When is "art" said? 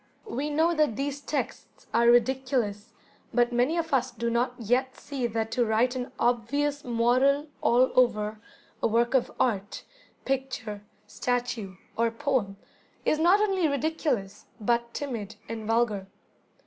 9.39-9.83